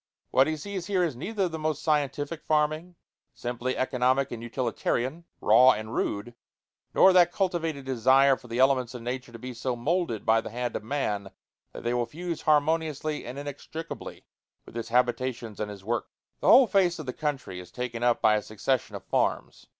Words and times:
What 0.31 0.47
he 0.47 0.57
sees 0.57 0.87
here 0.87 1.03
is 1.03 1.15
neither 1.15 1.47
the 1.47 1.59
most 1.59 1.83
scientific 1.83 2.41
farming, 2.47 2.95
simply 3.35 3.77
economic 3.77 4.31
and 4.31 4.41
utilitarian 4.41 5.25
raw 5.39 5.73
and 5.73 5.93
rude 5.93 6.33
nor 6.95 7.13
that 7.13 7.31
cultivated 7.31 7.85
desire 7.85 8.35
for 8.35 8.47
the 8.47 8.57
elements 8.57 8.95
in 8.95 9.03
nature 9.03 9.31
to 9.31 9.37
be 9.37 9.53
so 9.53 9.75
moulded 9.75 10.25
by 10.25 10.41
the 10.41 10.49
hand 10.49 10.75
of 10.75 10.83
man 10.83 11.29
that 11.71 11.83
they 11.83 11.93
will 11.93 12.07
fuse 12.07 12.41
harmoniously 12.41 13.25
and 13.27 13.37
inextricably 13.37 14.25
with 14.65 14.73
his 14.73 14.89
habitations 14.89 15.59
and 15.59 15.69
his 15.69 15.85
work. 15.85 16.07
The 16.39 16.47
whole 16.47 16.65
face 16.65 16.97
of 16.97 17.05
the 17.05 17.13
country 17.13 17.59
is 17.59 17.69
taken 17.71 18.01
up 18.01 18.23
by 18.23 18.33
a 18.37 18.41
succession 18.41 18.95
of 18.95 19.03
farms. 19.03 19.67